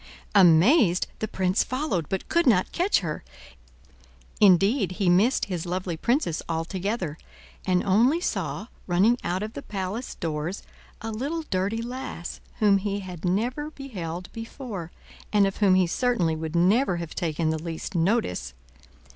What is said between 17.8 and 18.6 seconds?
notice.